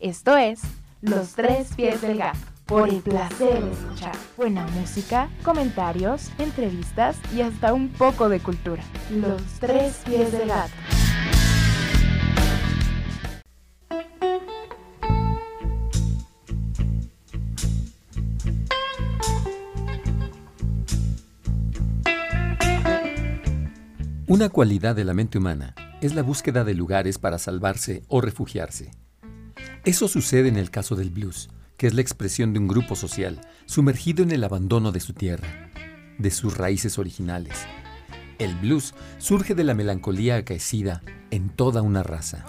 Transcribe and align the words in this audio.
Esto 0.00 0.36
es 0.36 0.60
Los 1.00 1.32
Tres 1.32 1.74
Pies 1.74 2.00
del 2.02 2.18
Gato, 2.18 2.38
por 2.66 2.88
el 2.88 3.00
placer 3.00 3.64
de 3.64 3.72
escuchar. 3.72 4.14
Buena 4.36 4.64
música, 4.68 5.28
comentarios, 5.42 6.30
entrevistas 6.38 7.16
y 7.34 7.40
hasta 7.40 7.72
un 7.72 7.88
poco 7.88 8.28
de 8.28 8.38
cultura. 8.38 8.84
Los 9.10 9.42
Tres 9.58 10.00
Pies 10.06 10.30
del 10.30 10.46
Gato. 10.46 10.72
Una 24.28 24.48
cualidad 24.48 24.94
de 24.94 25.02
la 25.02 25.14
mente 25.14 25.38
humana 25.38 25.74
es 26.00 26.14
la 26.14 26.22
búsqueda 26.22 26.62
de 26.62 26.74
lugares 26.74 27.18
para 27.18 27.38
salvarse 27.38 28.04
o 28.06 28.20
refugiarse. 28.20 28.92
Eso 29.88 30.06
sucede 30.06 30.48
en 30.48 30.58
el 30.58 30.70
caso 30.70 30.96
del 30.96 31.08
blues, 31.08 31.48
que 31.78 31.86
es 31.86 31.94
la 31.94 32.02
expresión 32.02 32.52
de 32.52 32.58
un 32.58 32.68
grupo 32.68 32.94
social 32.94 33.40
sumergido 33.64 34.22
en 34.22 34.32
el 34.32 34.44
abandono 34.44 34.92
de 34.92 35.00
su 35.00 35.14
tierra, 35.14 35.48
de 36.18 36.30
sus 36.30 36.58
raíces 36.58 36.98
originales. 36.98 37.56
El 38.38 38.54
blues 38.56 38.92
surge 39.16 39.54
de 39.54 39.64
la 39.64 39.72
melancolía 39.72 40.36
acaecida 40.36 41.00
en 41.30 41.48
toda 41.48 41.80
una 41.80 42.02
raza. 42.02 42.44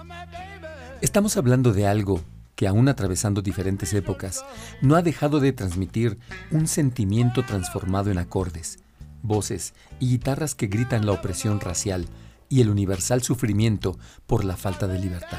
Estamos 1.00 1.38
hablando 1.38 1.72
de 1.72 1.86
algo 1.86 2.20
que 2.56 2.68
aún 2.68 2.90
atravesando 2.90 3.40
diferentes 3.40 3.94
épocas, 3.94 4.44
no 4.82 4.94
ha 4.94 5.00
dejado 5.00 5.40
de 5.40 5.54
transmitir 5.54 6.18
un 6.50 6.68
sentimiento 6.68 7.42
transformado 7.42 8.10
en 8.10 8.18
acordes, 8.18 8.80
voces 9.22 9.72
y 9.98 10.10
guitarras 10.10 10.54
que 10.54 10.66
gritan 10.66 11.06
la 11.06 11.12
opresión 11.12 11.58
racial 11.58 12.04
y 12.50 12.60
el 12.60 12.68
universal 12.68 13.22
sufrimiento 13.22 13.98
por 14.26 14.44
la 14.44 14.58
falta 14.58 14.86
de 14.86 14.98
libertad. 14.98 15.38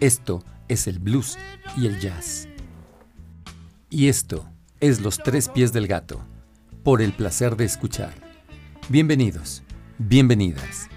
Esto 0.00 0.44
es 0.68 0.86
el 0.86 0.98
blues 0.98 1.38
y 1.76 1.86
el 1.86 2.00
jazz. 2.00 2.48
Y 3.90 4.08
esto 4.08 4.48
es 4.80 5.00
Los 5.00 5.18
Tres 5.18 5.48
Pies 5.48 5.72
del 5.72 5.86
Gato, 5.86 6.24
por 6.82 7.02
el 7.02 7.12
placer 7.12 7.56
de 7.56 7.64
escuchar. 7.64 8.14
Bienvenidos, 8.88 9.62
bienvenidas. 9.98 10.88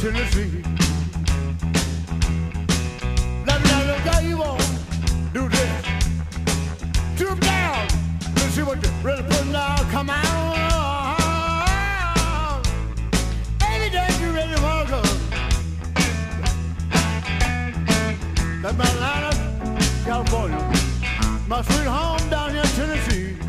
Tennessee. 0.00 0.62
Let 3.46 3.58
me 3.62 3.68
know 3.70 3.84
you 4.22 4.38
want 4.38 4.60
do 5.32 5.48
this. 5.48 5.84
Down. 7.40 7.88
See 8.50 8.62
what 8.62 8.82
you 8.82 8.90
really. 9.02 9.22
Come 9.90 10.10
on. 10.10 10.24
You 14.20 14.30
really 14.32 14.60
want 14.62 14.88
to 14.88 14.94
go. 14.94 15.02
That's 18.62 18.76
my 18.76 18.84
California. 20.04 20.58
My 21.46 21.62
sweet 21.62 21.86
home 21.86 22.30
down 22.30 22.50
here 22.50 22.62
in 22.62 22.68
Tennessee. 22.68 23.43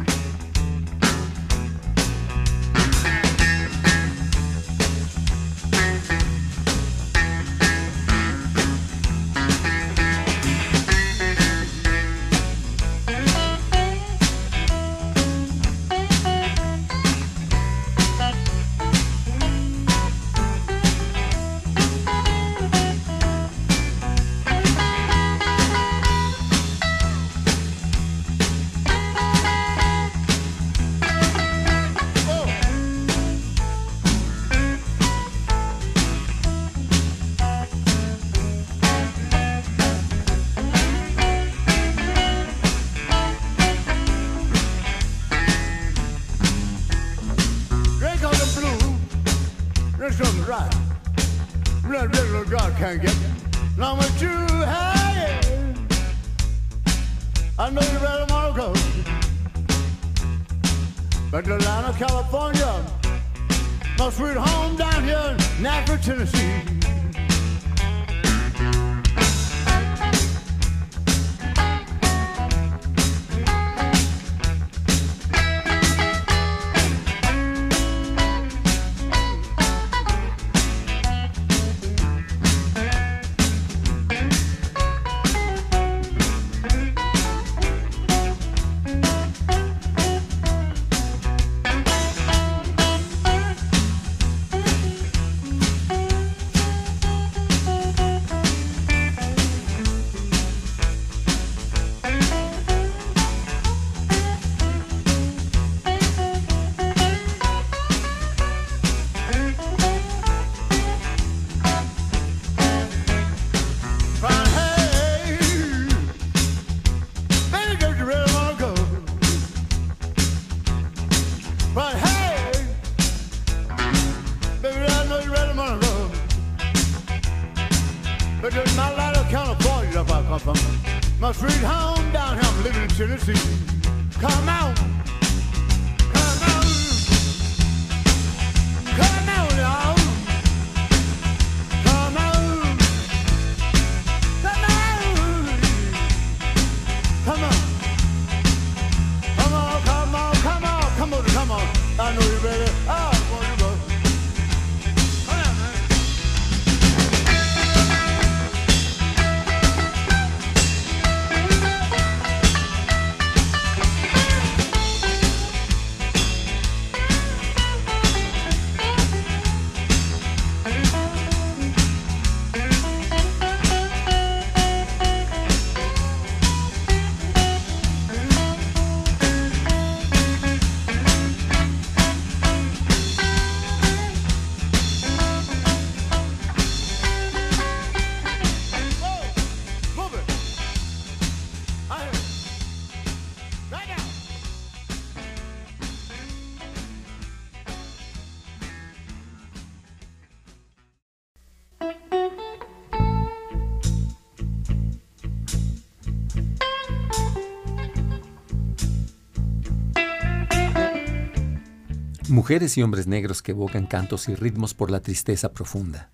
Mujeres 212.36 212.78
y 212.78 212.84
hombres 212.84 213.08
negros 213.08 213.42
que 213.42 213.54
evocan 213.54 213.86
cantos 213.86 214.28
y 214.28 214.36
ritmos 214.36 214.74
por 214.74 214.92
la 214.92 215.00
tristeza 215.00 215.54
profunda. 215.54 216.12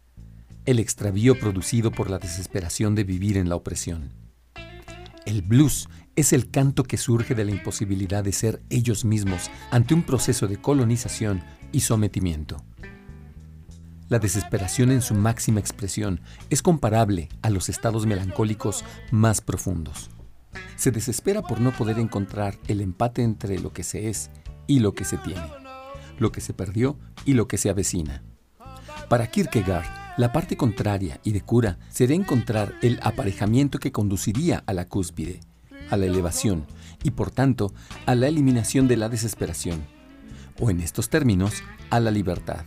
El 0.66 0.78
extravío 0.78 1.40
producido 1.40 1.90
por 1.90 2.12
la 2.12 2.20
desesperación 2.20 2.94
de 2.94 3.04
vivir 3.04 3.38
en 3.38 3.50
la 3.50 3.56
opresión. 3.56 4.14
El 5.26 5.42
blues 5.42 5.90
es 6.16 6.32
el 6.32 6.52
canto 6.52 6.84
que 6.84 6.98
surge 6.98 7.34
de 7.34 7.44
la 7.44 7.50
imposibilidad 7.50 8.24
de 8.24 8.34
ser 8.34 8.62
ellos 8.70 9.04
mismos 9.04 9.50
ante 9.72 9.96
un 9.96 10.04
proceso 10.04 10.48
de 10.48 10.62
colonización 10.62 11.42
y 11.72 11.80
sometimiento. 11.80 12.64
La 14.08 14.20
desesperación 14.20 14.92
en 14.92 15.02
su 15.02 15.16
máxima 15.16 15.60
expresión 15.60 16.22
es 16.52 16.62
comparable 16.62 17.30
a 17.42 17.50
los 17.50 17.68
estados 17.68 18.06
melancólicos 18.06 18.86
más 19.10 19.42
profundos. 19.42 20.12
Se 20.76 20.92
desespera 20.92 21.42
por 21.42 21.60
no 21.60 21.72
poder 21.72 21.98
encontrar 21.98 22.60
el 22.68 22.80
empate 22.80 23.24
entre 23.24 23.58
lo 23.58 23.74
que 23.74 23.82
se 23.82 24.08
es 24.08 24.30
y 24.68 24.82
lo 24.82 24.94
que 24.94 25.04
se 25.04 25.18
tiene 25.18 25.61
lo 26.22 26.32
que 26.32 26.40
se 26.40 26.54
perdió 26.54 26.98
y 27.26 27.34
lo 27.34 27.48
que 27.48 27.58
se 27.58 27.70
avecina. 27.70 28.24
Para 29.10 29.28
Kierkegaard, 29.28 29.86
la 30.18 30.32
parte 30.32 30.56
contraria 30.56 31.20
y 31.24 31.32
de 31.32 31.42
cura 31.42 31.80
sería 31.90 32.16
encontrar 32.16 32.76
el 32.82 33.00
aparejamiento 33.02 33.80
que 33.80 33.92
conduciría 33.92 34.64
a 34.68 34.74
la 34.74 34.88
cúspide, 34.88 35.40
a 35.90 35.98
la 35.98 36.06
elevación 36.06 36.66
y 37.04 37.12
por 37.12 37.32
tanto 37.32 37.74
a 38.06 38.16
la 38.16 38.28
eliminación 38.28 38.88
de 38.88 38.98
la 38.98 39.10
desesperación, 39.10 39.82
o 40.60 40.70
en 40.70 40.80
estos 40.80 41.10
términos, 41.10 41.64
a 41.90 42.00
la 42.00 42.12
libertad. 42.12 42.66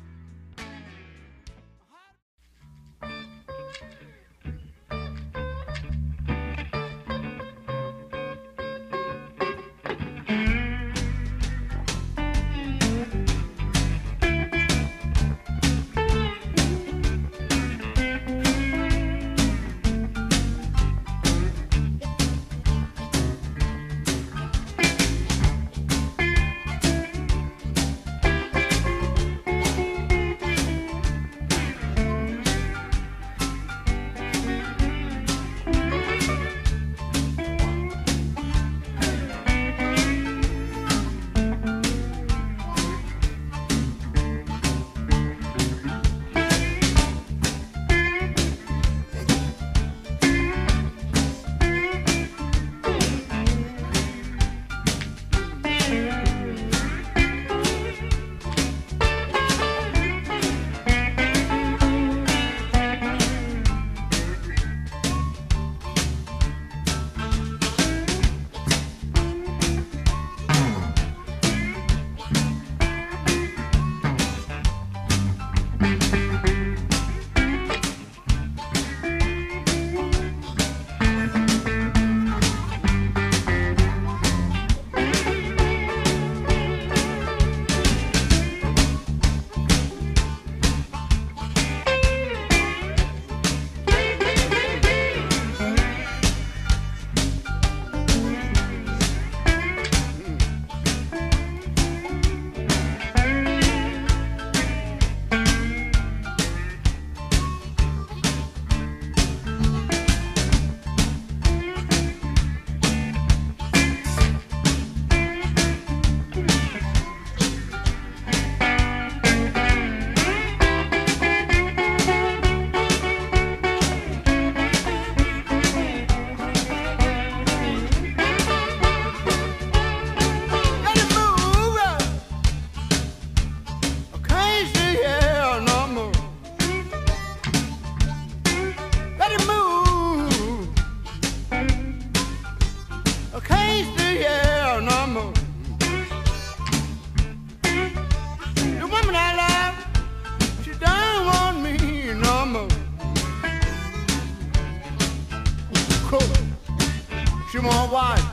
She 157.54 157.60
want 157.60 157.92
wife, 157.92 158.24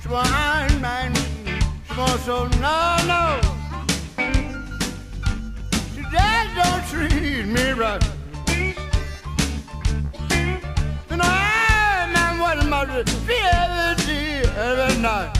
She 0.00 0.08
want 0.08 0.32
Iron 0.32 0.80
Man. 0.80 1.14
She 1.14 1.94
want 1.94 2.20
so 2.22 2.46
no, 2.56 2.96
no. 3.06 3.38
Today 5.94 6.48
don't 6.56 6.86
treat 6.88 7.44
me 7.44 7.72
right. 7.72 8.02
Then 11.06 11.20
I'm 11.20 12.38
what 12.38 12.64
mother 12.66 13.00
every 13.00 14.06
day, 14.06 14.42
every 14.56 15.02
night. 15.02 15.33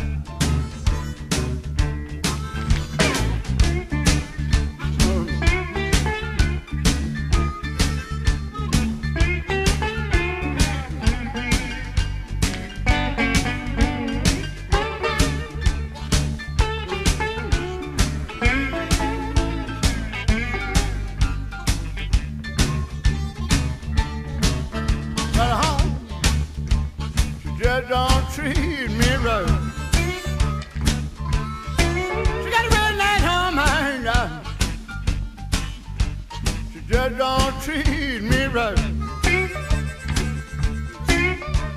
Just 36.86 37.16
don't 37.16 37.62
treat 37.62 38.22
me 38.22 38.44
right. 38.46 38.78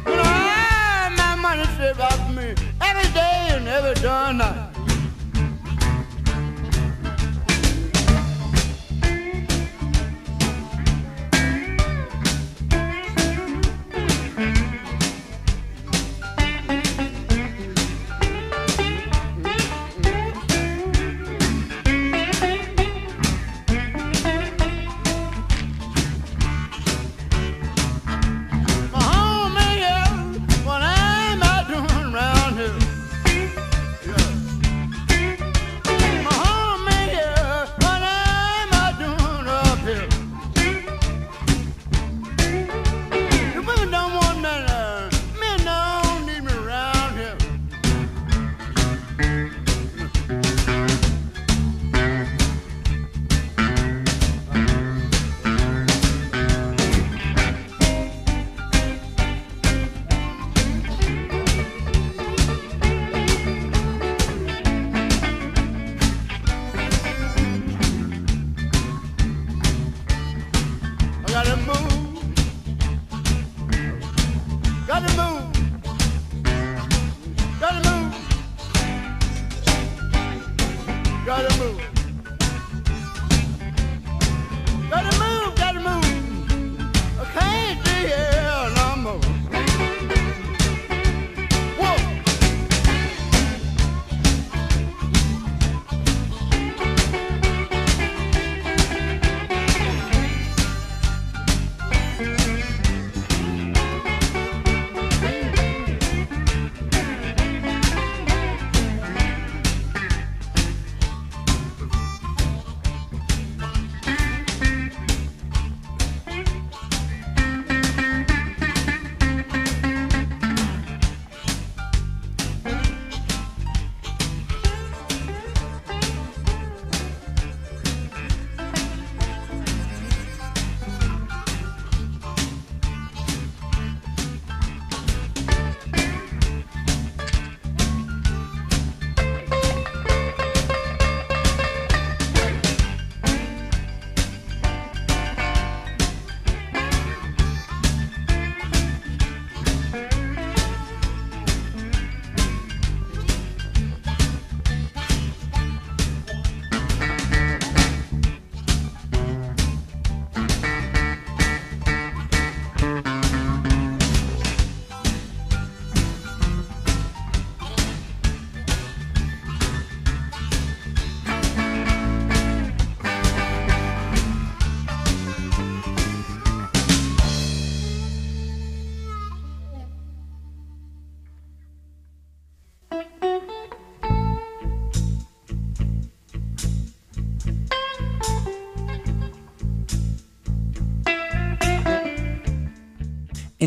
Oh, 0.06 1.10
my 1.18 1.36
money 1.42 1.66
saved 1.78 2.02
out 2.02 2.14
for 2.14 2.34
me 2.34 2.54
every 2.82 3.14
day 3.14 3.50
and 3.52 3.68
every 3.68 3.94
darn 4.02 4.40
night. 4.40 4.76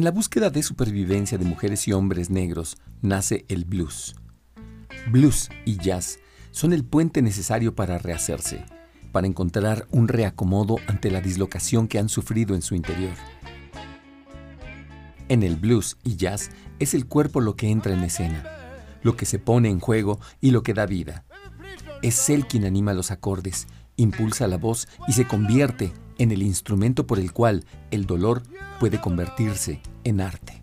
En 0.00 0.04
la 0.04 0.12
búsqueda 0.12 0.48
de 0.48 0.62
supervivencia 0.62 1.36
de 1.36 1.44
mujeres 1.44 1.86
y 1.86 1.92
hombres 1.92 2.30
negros 2.30 2.78
nace 3.02 3.44
el 3.48 3.66
blues. 3.66 4.16
Blues 5.10 5.50
y 5.66 5.76
jazz 5.76 6.20
son 6.52 6.72
el 6.72 6.86
puente 6.86 7.20
necesario 7.20 7.74
para 7.74 7.98
rehacerse, 7.98 8.64
para 9.12 9.26
encontrar 9.26 9.86
un 9.90 10.08
reacomodo 10.08 10.76
ante 10.86 11.10
la 11.10 11.20
dislocación 11.20 11.86
que 11.86 11.98
han 11.98 12.08
sufrido 12.08 12.54
en 12.54 12.62
su 12.62 12.74
interior. 12.74 13.12
En 15.28 15.42
el 15.42 15.56
blues 15.56 15.98
y 16.02 16.16
jazz 16.16 16.48
es 16.78 16.94
el 16.94 17.04
cuerpo 17.04 17.42
lo 17.42 17.54
que 17.54 17.68
entra 17.68 17.92
en 17.92 18.02
escena, 18.02 18.42
lo 19.02 19.18
que 19.18 19.26
se 19.26 19.38
pone 19.38 19.68
en 19.68 19.80
juego 19.80 20.18
y 20.40 20.52
lo 20.52 20.62
que 20.62 20.72
da 20.72 20.86
vida. 20.86 21.26
Es 22.00 22.30
él 22.30 22.46
quien 22.46 22.64
anima 22.64 22.94
los 22.94 23.10
acordes, 23.10 23.66
impulsa 23.96 24.46
la 24.46 24.56
voz 24.56 24.88
y 25.06 25.12
se 25.12 25.26
convierte 25.26 25.92
en 26.16 26.32
el 26.32 26.42
instrumento 26.42 27.06
por 27.06 27.18
el 27.18 27.34
cual 27.34 27.66
el 27.90 28.06
dolor 28.06 28.42
puede 28.78 28.98
convertirse 28.98 29.82
en 30.04 30.20
arte. 30.20 30.59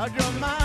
I 0.00 0.08
draw 0.08 0.30
my 0.40 0.59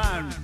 man. 0.00 0.39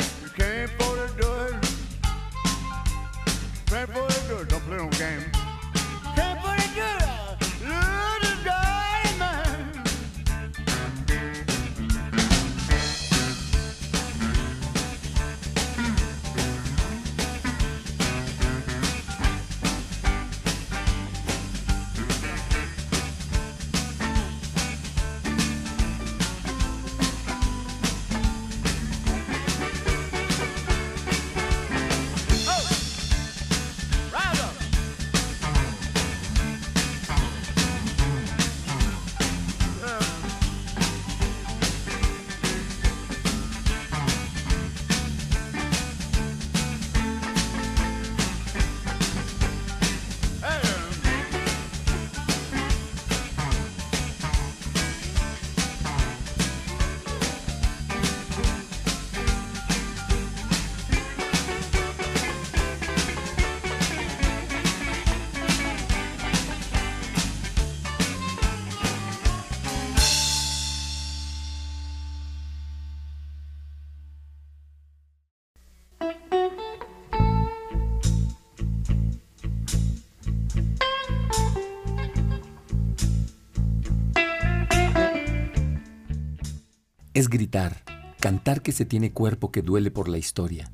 Es 87.16 87.30
gritar, 87.30 87.82
cantar 88.20 88.60
que 88.60 88.72
se 88.72 88.84
tiene 88.84 89.10
cuerpo 89.10 89.50
que 89.50 89.62
duele 89.62 89.90
por 89.90 90.06
la 90.06 90.18
historia, 90.18 90.70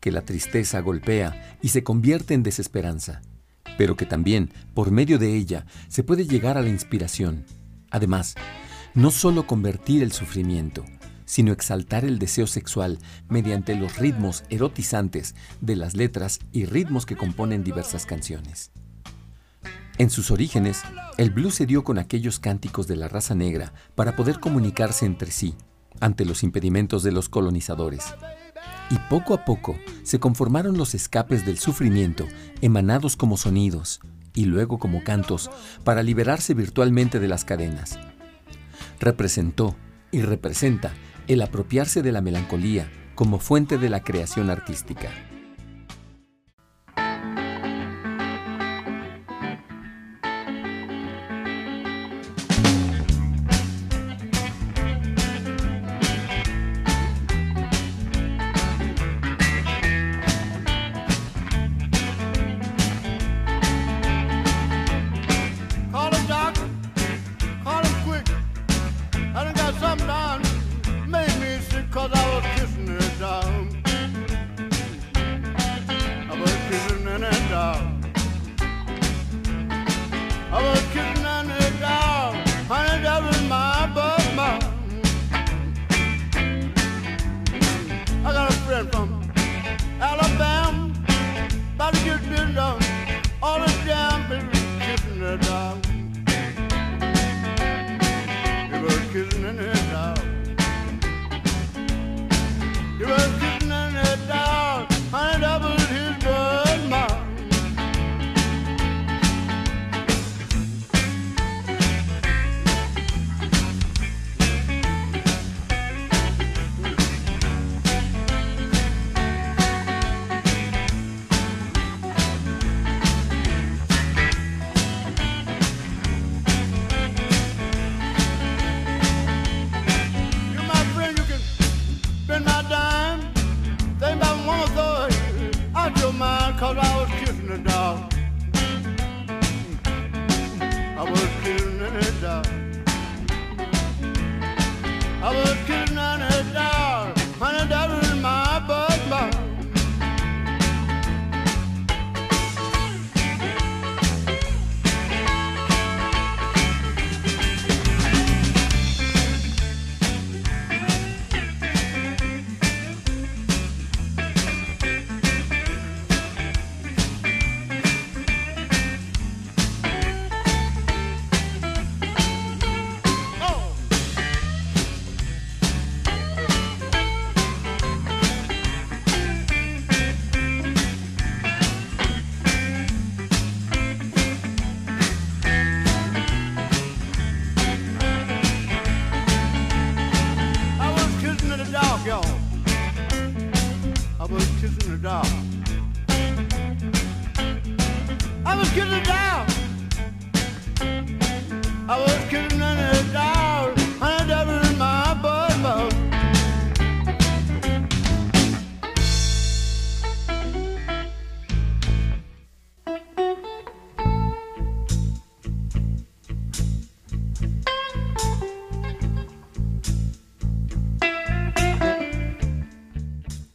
que 0.00 0.10
la 0.10 0.22
tristeza 0.22 0.80
golpea 0.80 1.58
y 1.60 1.68
se 1.68 1.84
convierte 1.84 2.32
en 2.32 2.42
desesperanza, 2.42 3.20
pero 3.76 3.94
que 3.94 4.06
también, 4.06 4.50
por 4.72 4.90
medio 4.90 5.18
de 5.18 5.36
ella, 5.36 5.66
se 5.88 6.02
puede 6.02 6.26
llegar 6.26 6.56
a 6.56 6.62
la 6.62 6.70
inspiración. 6.70 7.44
Además, 7.90 8.36
no 8.94 9.10
solo 9.10 9.46
convertir 9.46 10.02
el 10.02 10.12
sufrimiento, 10.12 10.82
sino 11.26 11.52
exaltar 11.52 12.06
el 12.06 12.18
deseo 12.18 12.46
sexual 12.46 12.98
mediante 13.28 13.74
los 13.74 13.98
ritmos 13.98 14.44
erotizantes 14.48 15.34
de 15.60 15.76
las 15.76 15.94
letras 15.94 16.38
y 16.52 16.64
ritmos 16.64 17.04
que 17.04 17.16
componen 17.18 17.64
diversas 17.64 18.06
canciones. 18.06 18.70
En 19.98 20.08
sus 20.08 20.30
orígenes, 20.30 20.80
el 21.18 21.28
blues 21.28 21.56
se 21.56 21.66
dio 21.66 21.84
con 21.84 21.98
aquellos 21.98 22.38
cánticos 22.38 22.86
de 22.86 22.96
la 22.96 23.08
raza 23.08 23.34
negra 23.34 23.74
para 23.94 24.16
poder 24.16 24.40
comunicarse 24.40 25.04
entre 25.04 25.30
sí 25.30 25.54
ante 26.02 26.26
los 26.26 26.42
impedimentos 26.42 27.02
de 27.02 27.12
los 27.12 27.30
colonizadores. 27.30 28.14
Y 28.90 28.96
poco 29.08 29.32
a 29.32 29.46
poco 29.46 29.78
se 30.02 30.20
conformaron 30.20 30.76
los 30.76 30.94
escapes 30.94 31.46
del 31.46 31.58
sufrimiento 31.58 32.26
emanados 32.60 33.16
como 33.16 33.38
sonidos 33.38 34.00
y 34.34 34.44
luego 34.44 34.78
como 34.78 35.02
cantos 35.04 35.50
para 35.84 36.02
liberarse 36.02 36.52
virtualmente 36.52 37.20
de 37.20 37.28
las 37.28 37.44
cadenas. 37.44 37.98
Representó 39.00 39.76
y 40.10 40.22
representa 40.22 40.92
el 41.28 41.40
apropiarse 41.40 42.02
de 42.02 42.12
la 42.12 42.20
melancolía 42.20 42.90
como 43.14 43.38
fuente 43.38 43.78
de 43.78 43.88
la 43.88 44.02
creación 44.02 44.50
artística. 44.50 45.10
children 99.30 99.58
and 99.58 99.90
dogs. 99.90 100.21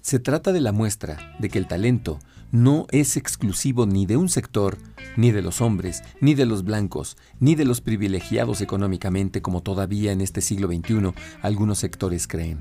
Se 0.08 0.20
trata 0.20 0.54
de 0.54 0.62
la 0.62 0.72
muestra 0.72 1.36
de 1.38 1.50
que 1.50 1.58
el 1.58 1.68
talento 1.68 2.18
no 2.50 2.88
es 2.92 3.18
exclusivo 3.18 3.86
ni 3.86 4.06
de 4.06 4.16
un 4.16 4.30
sector, 4.30 4.78
ni 5.18 5.32
de 5.32 5.42
los 5.42 5.60
hombres, 5.60 6.02
ni 6.22 6.34
de 6.34 6.46
los 6.46 6.64
blancos, 6.64 7.18
ni 7.42 7.56
de 7.56 7.66
los 7.66 7.82
privilegiados 7.82 8.62
económicamente 8.62 9.42
como 9.42 9.64
todavía 9.64 10.14
en 10.14 10.22
este 10.22 10.40
siglo 10.40 10.70
XXI 10.70 11.12
algunos 11.42 11.80
sectores 11.80 12.26
creen. 12.26 12.60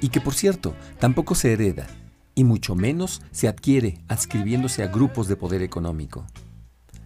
Y 0.00 0.10
que 0.10 0.20
por 0.20 0.32
cierto, 0.32 0.76
tampoco 1.00 1.34
se 1.34 1.52
hereda, 1.52 1.88
y 2.36 2.44
mucho 2.44 2.76
menos 2.76 3.20
se 3.32 3.48
adquiere 3.48 3.98
adscribiéndose 4.06 4.84
a 4.84 4.86
grupos 4.86 5.26
de 5.26 5.34
poder 5.34 5.62
económico. 5.62 6.24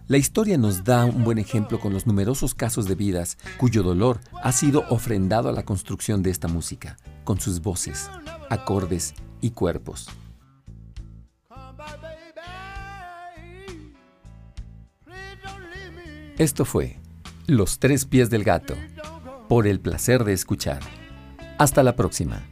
La 0.07 0.17
historia 0.17 0.57
nos 0.57 0.83
da 0.83 1.05
un 1.05 1.23
buen 1.23 1.37
ejemplo 1.37 1.79
con 1.79 1.93
los 1.93 2.05
numerosos 2.05 2.53
casos 2.53 2.87
de 2.87 2.95
vidas 2.95 3.37
cuyo 3.57 3.83
dolor 3.83 4.19
ha 4.43 4.51
sido 4.51 4.83
ofrendado 4.89 5.47
a 5.47 5.53
la 5.53 5.63
construcción 5.63 6.21
de 6.21 6.29
esta 6.29 6.49
música, 6.49 6.97
con 7.23 7.39
sus 7.39 7.61
voces, 7.61 8.09
acordes 8.49 9.13
y 9.39 9.51
cuerpos. 9.51 10.09
Esto 16.37 16.65
fue 16.65 16.99
Los 17.47 17.79
Tres 17.79 18.03
Pies 18.03 18.29
del 18.29 18.43
Gato, 18.43 18.75
por 19.47 19.67
el 19.67 19.79
placer 19.79 20.25
de 20.25 20.33
escuchar. 20.33 20.81
Hasta 21.57 21.81
la 21.81 21.95
próxima. 21.95 22.43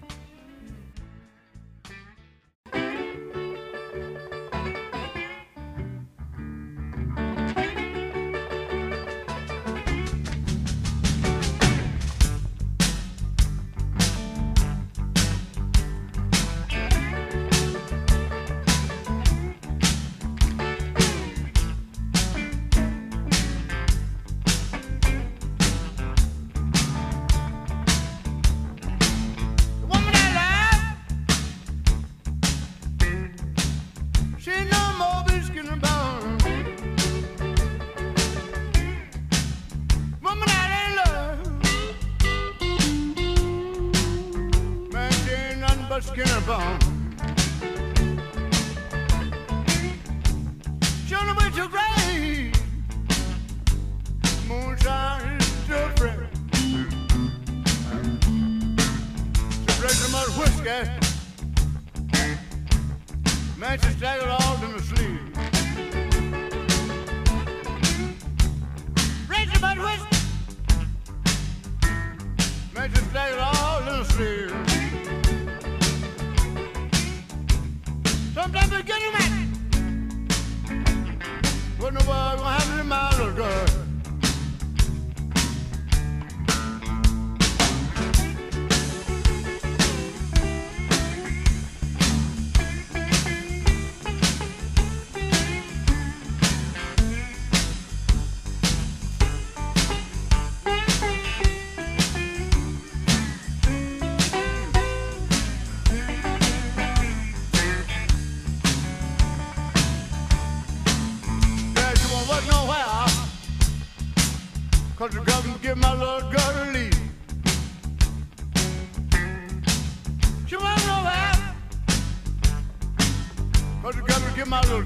Yeah. 60.71 61.00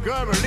government. 0.06 0.45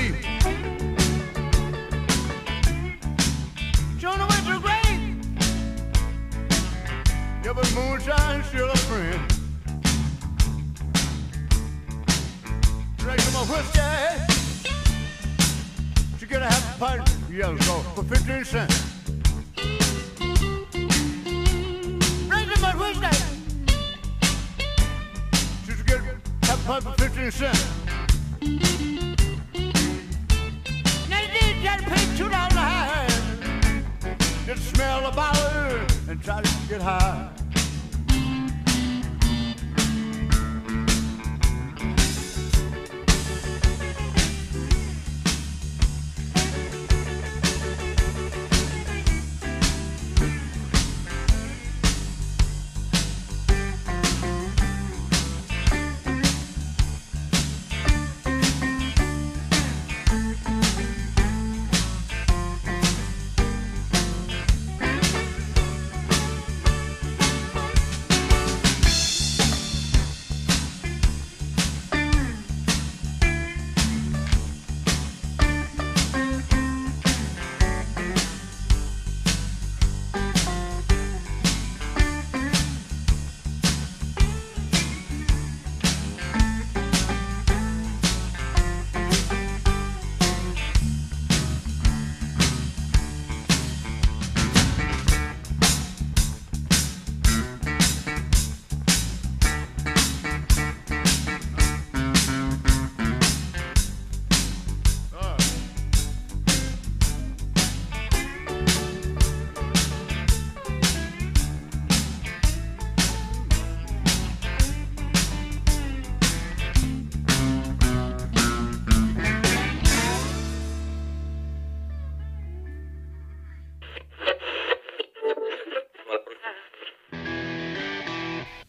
it 36.79 36.83
high. 36.83 37.38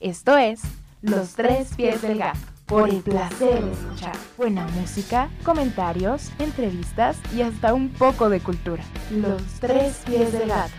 Esto 0.10 0.38
es 0.38 0.62
Los 1.04 1.36
Tres 1.36 1.68
Pies 1.78 2.02
del 2.02 2.18
Gato, 2.18 2.40
por 2.66 2.90
el 2.90 3.02
placer 3.04 3.64
de 3.64 3.72
escuchar 3.72 4.16
buena 4.38 4.66
música, 4.70 5.30
comentarios, 5.44 6.32
entrevistas 6.40 7.18
y 7.32 7.44
hasta 7.44 7.76
un 7.76 7.90
poco 7.90 8.28
de 8.28 8.40
cultura. 8.40 8.82
Los 9.12 9.44
Tres 9.60 10.02
Pies 10.08 10.34
del 10.34 10.50
Gato. 10.50 10.72